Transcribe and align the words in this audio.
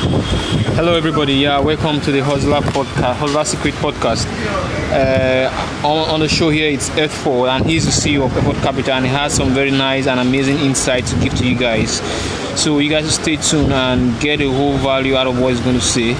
Hello, 0.00 0.94
everybody. 0.94 1.34
Yeah, 1.34 1.58
welcome 1.58 2.00
to 2.00 2.10
the 2.10 2.20
Hustler 2.24 2.60
Podcast, 2.60 3.16
Hustler 3.16 3.44
Secret 3.44 3.74
Podcast. 3.74 4.26
Uh, 4.90 5.86
on, 5.86 6.08
on 6.08 6.20
the 6.20 6.28
show 6.28 6.48
here, 6.48 6.70
it's 6.70 6.88
F4, 6.90 7.50
and 7.50 7.66
he's 7.66 7.84
the 7.84 7.90
CEO 7.90 8.24
of 8.24 8.34
Effort 8.34 8.56
Capital, 8.62 8.94
and 8.94 9.04
he 9.04 9.10
has 9.12 9.34
some 9.34 9.50
very 9.50 9.70
nice 9.70 10.06
and 10.06 10.18
amazing 10.18 10.56
insights 10.60 11.12
to 11.12 11.20
give 11.20 11.34
to 11.34 11.46
you 11.46 11.54
guys. 11.54 12.00
So 12.58 12.78
you 12.78 12.88
guys 12.88 13.14
stay 13.14 13.36
tuned 13.36 13.74
and 13.74 14.18
get 14.20 14.40
a 14.40 14.50
whole 14.50 14.78
value 14.78 15.16
out 15.16 15.26
of 15.26 15.38
what 15.38 15.52
he's 15.52 15.60
going 15.60 15.78
to 15.78 15.82
say. 15.82 16.14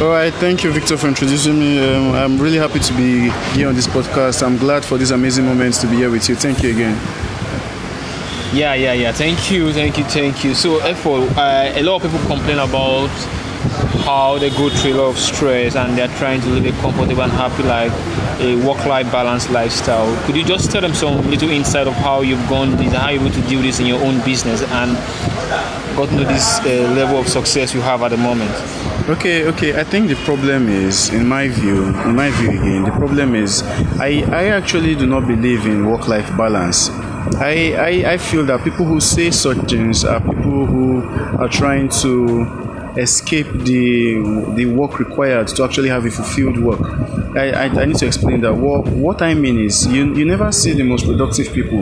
All 0.00 0.10
right, 0.10 0.32
thank 0.34 0.62
you, 0.62 0.70
Victor, 0.70 0.96
for 0.96 1.08
introducing 1.08 1.58
me. 1.58 1.80
Um, 1.80 2.12
I'm 2.14 2.38
really 2.38 2.58
happy 2.58 2.78
to 2.78 2.92
be 2.94 3.30
here 3.58 3.66
on 3.66 3.74
this 3.74 3.88
podcast. 3.88 4.46
I'm 4.46 4.58
glad 4.58 4.84
for 4.84 4.96
these 4.96 5.10
amazing 5.10 5.44
moments 5.44 5.80
to 5.80 5.88
be 5.88 5.96
here 5.96 6.10
with 6.10 6.28
you. 6.28 6.36
Thank 6.36 6.62
you 6.62 6.70
again. 6.70 7.33
Yeah, 8.54 8.74
yeah, 8.74 8.92
yeah. 8.92 9.10
Thank 9.10 9.50
you, 9.50 9.72
thank 9.72 9.98
you, 9.98 10.04
thank 10.04 10.44
you. 10.44 10.54
So, 10.54 10.78
F4, 10.78 11.36
uh, 11.36 11.72
a 11.74 11.82
lot 11.82 11.96
of 11.96 12.02
people 12.12 12.24
complain 12.28 12.60
about 12.60 13.10
how 14.06 14.38
they 14.38 14.50
go 14.50 14.70
through 14.70 14.92
a 14.92 14.98
lot 15.02 15.08
of 15.08 15.18
stress 15.18 15.74
and 15.74 15.98
they're 15.98 16.14
trying 16.18 16.40
to 16.40 16.46
live 16.50 16.64
a 16.64 16.80
comfortable 16.80 17.22
and 17.22 17.32
happy 17.32 17.64
life, 17.64 17.92
a 18.38 18.54
work-life 18.64 19.10
balance 19.10 19.50
lifestyle. 19.50 20.06
Could 20.24 20.36
you 20.36 20.44
just 20.44 20.70
tell 20.70 20.82
them 20.82 20.94
some 20.94 21.28
little 21.28 21.50
insight 21.50 21.88
of 21.88 21.94
how 21.94 22.20
you've 22.20 22.48
gone 22.48 22.76
this 22.76 22.92
how 22.92 23.08
you're 23.08 23.22
able 23.22 23.32
to 23.34 23.40
do 23.48 23.60
this 23.60 23.80
in 23.80 23.86
your 23.86 24.00
own 24.00 24.24
business 24.24 24.62
and 24.62 24.94
gotten 25.96 26.18
to 26.18 26.24
this 26.24 26.60
uh, 26.60 26.92
level 26.94 27.18
of 27.18 27.26
success 27.26 27.74
you 27.74 27.80
have 27.80 28.02
at 28.02 28.10
the 28.10 28.16
moment? 28.16 28.52
Okay, 29.08 29.46
okay. 29.46 29.80
I 29.80 29.82
think 29.82 30.06
the 30.08 30.16
problem 30.24 30.68
is, 30.68 31.08
in 31.10 31.26
my 31.26 31.48
view, 31.48 31.86
in 31.86 32.14
my 32.14 32.30
view 32.30 32.50
again, 32.50 32.84
the 32.84 32.92
problem 32.92 33.34
is, 33.34 33.64
I, 33.98 34.22
I 34.30 34.44
actually 34.50 34.94
do 34.94 35.06
not 35.06 35.26
believe 35.26 35.66
in 35.66 35.86
work-life 35.86 36.28
balance. 36.36 36.88
I, 37.36 37.74
I, 37.74 38.12
I 38.12 38.18
feel 38.18 38.44
that 38.46 38.62
people 38.62 38.84
who 38.84 39.00
say 39.00 39.30
such 39.30 39.58
things 39.70 40.04
are 40.04 40.20
people 40.20 40.66
who 40.66 41.02
are 41.38 41.48
trying 41.48 41.88
to 42.00 42.64
escape 42.96 43.46
the 43.64 44.22
the 44.54 44.66
work 44.66 44.98
required 44.98 45.48
to 45.48 45.64
actually 45.64 45.88
have 45.88 46.04
a 46.06 46.10
fulfilled 46.10 46.58
work. 46.58 46.80
I, 47.36 47.50
I, 47.50 47.64
I, 47.64 47.84
need 47.84 47.96
to 47.96 48.06
explain 48.06 48.42
that. 48.42 48.54
What, 48.54 48.86
what 48.86 49.20
I 49.20 49.34
mean 49.34 49.58
is, 49.58 49.84
you, 49.88 50.14
you 50.14 50.24
never 50.24 50.52
see 50.52 50.72
the 50.72 50.84
most 50.84 51.04
productive 51.04 51.52
people, 51.52 51.80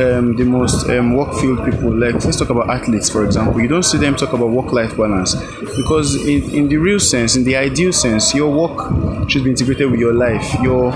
um, 0.00 0.36
the 0.36 0.44
most 0.44 0.88
um, 0.88 1.14
work 1.14 1.34
filled 1.34 1.66
people. 1.66 1.94
Like, 1.94 2.14
let's 2.24 2.38
talk 2.38 2.48
about 2.48 2.70
athletes, 2.70 3.10
for 3.10 3.22
example. 3.22 3.60
You 3.60 3.68
don't 3.68 3.82
see 3.82 3.98
them 3.98 4.16
talk 4.16 4.32
about 4.32 4.48
work 4.48 4.72
life 4.72 4.96
balance 4.96 5.34
because, 5.34 6.14
in, 6.26 6.50
in 6.54 6.68
the 6.68 6.78
real 6.78 6.98
sense, 6.98 7.36
in 7.36 7.44
the 7.44 7.56
ideal 7.56 7.92
sense, 7.92 8.34
your 8.34 8.50
work 8.50 9.28
should 9.28 9.44
be 9.44 9.50
integrated 9.50 9.90
with 9.90 10.00
your 10.00 10.14
life. 10.14 10.54
Your 10.62 10.92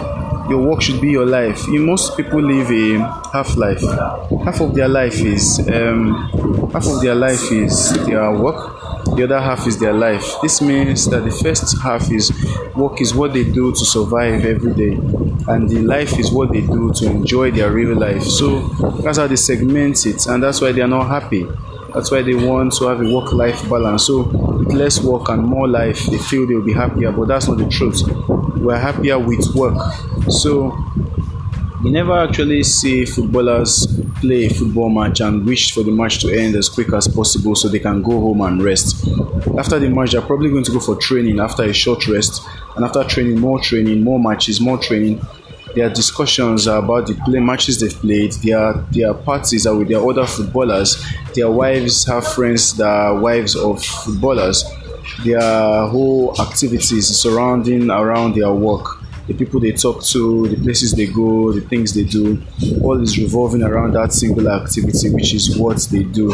your 0.49 0.59
work 0.59 0.83
should 0.83 1.01
be 1.01 1.11
your 1.11 1.27
life. 1.27 1.67
You, 1.69 1.81
most 1.81 2.17
people 2.17 2.43
live 2.43 2.71
a 2.71 2.99
half 3.33 3.57
life. 3.57 3.83
Half 4.45 4.61
of 4.61 4.75
their 4.75 4.89
life 4.89 5.21
is 5.21 5.61
um, 5.73 6.71
half 6.73 6.87
of 6.87 7.01
their 7.03 7.15
life 7.15 7.51
is 7.53 7.93
their 8.07 8.31
work. 8.33 8.79
The 9.17 9.25
other 9.25 9.41
half 9.41 9.67
is 9.67 9.79
their 9.79 9.93
life. 9.93 10.37
This 10.43 10.61
means 10.61 11.09
that 11.11 11.25
the 11.25 11.31
first 11.31 11.81
half 11.83 12.11
is 12.11 12.31
work 12.77 13.01
is 13.01 13.15
what 13.15 13.33
they 13.33 13.45
do 13.45 13.73
to 13.73 13.85
survive 13.85 14.45
every 14.45 14.75
day, 14.75 14.93
and 15.49 15.69
the 15.69 15.81
life 15.81 16.19
is 16.19 16.31
what 16.31 16.53
they 16.53 16.61
do 16.61 16.93
to 16.95 17.07
enjoy 17.07 17.51
their 17.51 17.71
real 17.73 17.99
life. 17.99 18.23
So 18.23 18.61
that's 19.03 19.19
how 19.19 19.27
they 19.27 19.37
segment 19.37 20.07
it, 20.07 20.27
and 20.27 20.43
that's 20.43 20.61
why 20.61 20.73
they 20.73 20.83
are 20.83 20.89
not 20.89 21.09
happy. 21.09 21.47
That's 21.93 22.11
why 22.11 22.23
they 22.23 22.35
want 22.35 22.75
to 22.75 22.85
have 22.87 23.01
a 23.01 23.13
work 23.13 23.33
life 23.33 23.69
balance. 23.69 24.07
So, 24.07 24.25
with 24.61 24.73
less 24.75 25.03
work 25.03 25.29
and 25.29 25.43
more 25.43 25.67
life, 25.67 26.05
they 26.07 26.19
feel 26.19 26.47
they'll 26.47 26.63
be 26.63 26.73
happier, 26.73 27.11
but 27.13 27.29
that's 27.29 27.49
not 27.49 27.59
the 27.59 27.69
truth. 27.69 28.03
We're 28.59 28.79
happier 28.79 29.19
with 29.19 29.55
work. 29.55 29.77
So, 30.29 30.77
you 31.83 31.91
never 31.91 32.19
actually 32.19 32.63
see 32.65 33.07
footballers 33.07 33.87
play 34.21 34.45
a 34.45 34.51
football 34.51 34.91
match 34.91 35.21
and 35.21 35.47
wish 35.47 35.73
for 35.73 35.83
the 35.83 35.91
match 35.91 36.21
to 36.21 36.29
end 36.31 36.55
as 36.55 36.69
quick 36.69 36.93
as 36.93 37.09
possible 37.09 37.55
so 37.55 37.69
they 37.69 37.79
can 37.79 38.03
go 38.03 38.21
home 38.21 38.43
and 38.43 38.63
rest. 38.63 39.09
After 39.59 39.79
the 39.79 39.89
match, 39.89 40.13
they're 40.13 40.21
probably 40.21 40.51
going 40.51 40.65
to 40.65 40.73
go 40.73 40.81
for 40.81 40.97
training 40.97 41.41
after 41.41 41.63
a 41.63 41.73
short 41.73 42.07
rest, 42.07 42.43
and 42.77 42.85
after 42.85 43.03
training, 43.05 43.41
more 43.41 43.61
training, 43.61 44.05
more 44.05 44.21
matches, 44.21 44.61
more 44.61 44.77
training 44.77 45.21
their 45.75 45.91
discussions 45.91 46.67
are 46.67 46.79
about 46.79 47.07
the 47.07 47.15
play 47.25 47.41
matches 47.41 47.81
they've 47.81 47.93
played, 47.93 48.33
their 48.45 48.75
their 48.91 49.15
parties 49.15 49.67
are 49.67 49.77
with 49.77 49.89
their 49.89 50.01
other 50.01 50.27
footballers, 50.27 51.05
their 51.35 51.51
wives 51.51 52.05
have 52.07 52.27
friends 52.27 52.77
that 52.77 52.89
are 52.89 53.19
wives 53.19 53.57
of 53.57 53.83
footballers, 53.85 54.65
their 55.25 55.41
whole 55.41 56.35
activities 56.41 57.07
surrounding 57.09 57.91
around 57.91 58.35
their 58.35 58.53
work. 58.53 58.99
The 59.27 59.35
people 59.35 59.61
they 59.61 59.71
talk 59.71 60.03
to, 60.07 60.49
the 60.49 60.57
places 60.57 60.93
they 60.93 61.07
go, 61.07 61.53
the 61.53 61.61
things 61.61 61.95
they 61.95 62.03
do, 62.03 62.43
all 62.83 63.01
is 63.01 63.17
revolving 63.17 63.63
around 63.63 63.93
that 63.95 64.13
singular 64.13 64.51
activity, 64.51 65.11
which 65.11 65.35
is 65.35 65.57
what 65.57 65.79
they 65.93 66.03
do. 66.03 66.33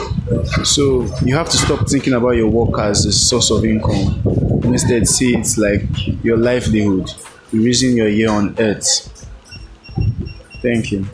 So 0.65 1.03
you 1.23 1.35
have 1.35 1.51
to 1.51 1.57
stop 1.59 1.87
thinking 1.87 2.15
about 2.15 2.37
your 2.37 2.49
work 2.49 2.79
as 2.81 3.05
a 3.05 3.13
source 3.13 3.51
of 3.51 3.67
income. 3.67 4.23
Instead, 4.65 5.07
see 5.07 5.35
it 5.37 5.47
like 5.59 6.25
your 6.25 6.39
livelihood, 6.39 7.13
the 7.53 7.59
reason 7.59 7.97
you're 7.97 8.09
here 8.09 8.31
on 8.31 8.55
earth. 8.59 9.13
Thank 10.67 10.91
you. 10.91 11.07